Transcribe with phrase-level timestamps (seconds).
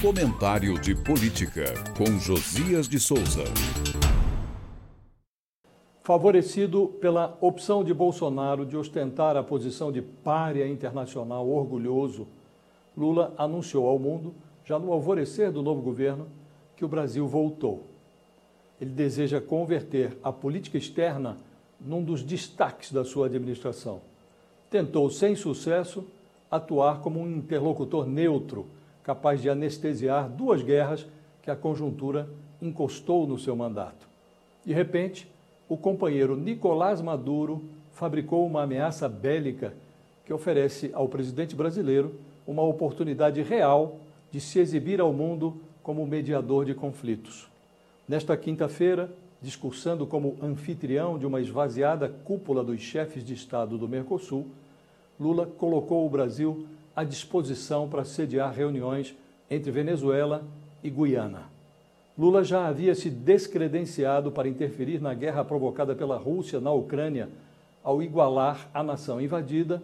[0.00, 3.42] Comentário de Política, com Josias de Souza.
[6.04, 12.28] Favorecido pela opção de Bolsonaro de ostentar a posição de párea internacional orgulhoso,
[12.96, 16.28] Lula anunciou ao mundo, já no alvorecer do novo governo,
[16.76, 17.82] que o Brasil voltou.
[18.80, 21.38] Ele deseja converter a política externa
[21.80, 24.00] num dos destaques da sua administração.
[24.70, 26.04] Tentou, sem sucesso,
[26.48, 28.77] atuar como um interlocutor neutro,
[29.08, 31.06] capaz de anestesiar duas guerras
[31.40, 32.28] que a conjuntura
[32.60, 34.06] encostou no seu mandato.
[34.66, 35.26] De repente,
[35.66, 39.72] o companheiro Nicolás Maduro fabricou uma ameaça bélica
[40.26, 43.96] que oferece ao presidente brasileiro uma oportunidade real
[44.30, 47.48] de se exibir ao mundo como mediador de conflitos.
[48.06, 54.48] Nesta quinta-feira, discursando como anfitrião de uma esvaziada cúpula dos chefes de Estado do Mercosul,
[55.18, 56.66] Lula colocou o Brasil
[56.98, 59.14] à disposição para sediar reuniões
[59.48, 60.42] entre Venezuela
[60.82, 61.44] e Guiana.
[62.18, 67.28] Lula já havia se descredenciado para interferir na guerra provocada pela Rússia na Ucrânia,
[67.84, 69.80] ao igualar a nação invadida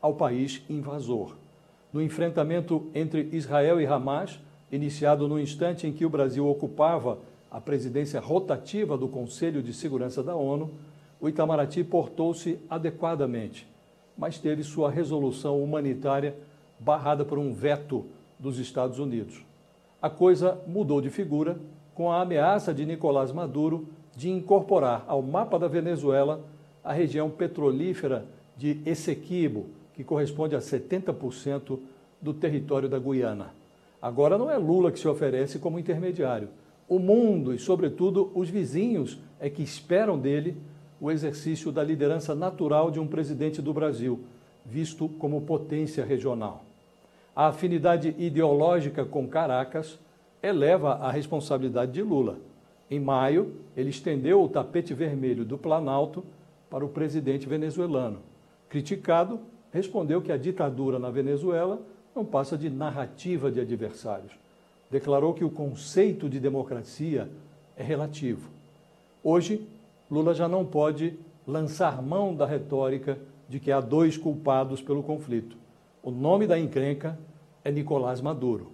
[0.00, 1.34] ao país invasor.
[1.92, 4.38] No enfrentamento entre Israel e Hamas,
[4.70, 7.18] iniciado no instante em que o Brasil ocupava
[7.50, 10.70] a presidência rotativa do Conselho de Segurança da ONU,
[11.20, 13.66] o Itamaraty portou-se adequadamente,
[14.16, 16.36] mas teve sua resolução humanitária
[16.84, 18.06] barrada por um veto
[18.38, 19.44] dos Estados Unidos.
[20.00, 21.58] A coisa mudou de figura
[21.94, 26.44] com a ameaça de Nicolás Maduro de incorporar ao mapa da Venezuela
[26.82, 31.78] a região petrolífera de Essequibo, que corresponde a 70%
[32.20, 33.54] do território da Guiana.
[34.00, 36.48] Agora não é Lula que se oferece como intermediário.
[36.88, 40.56] O mundo e, sobretudo, os vizinhos é que esperam dele
[41.00, 44.20] o exercício da liderança natural de um presidente do Brasil,
[44.66, 46.64] visto como potência regional.
[47.34, 49.98] A afinidade ideológica com Caracas
[50.42, 52.36] eleva a responsabilidade de Lula.
[52.90, 56.22] Em maio, ele estendeu o tapete vermelho do Planalto
[56.68, 58.18] para o presidente venezuelano.
[58.68, 59.40] Criticado,
[59.70, 61.80] respondeu que a ditadura na Venezuela
[62.14, 64.32] não passa de narrativa de adversários.
[64.90, 67.30] Declarou que o conceito de democracia
[67.76, 68.50] é relativo.
[69.24, 69.66] Hoje,
[70.10, 75.56] Lula já não pode lançar mão da retórica de que há dois culpados pelo conflito.
[76.02, 77.16] O nome da encrenca
[77.64, 78.72] é Nicolás Maduro.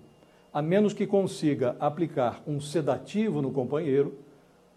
[0.51, 4.15] A menos que consiga aplicar um sedativo no companheiro,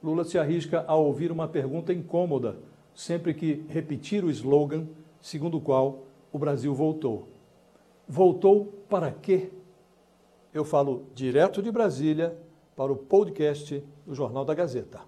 [0.03, 2.57] Lula se arrisca a ouvir uma pergunta incômoda
[2.93, 4.85] sempre que repetir o slogan
[5.21, 7.29] segundo o qual o Brasil voltou.
[8.05, 9.49] Voltou para quê?
[10.53, 12.37] Eu falo direto de Brasília
[12.75, 14.99] para o podcast do Jornal da Gazeta.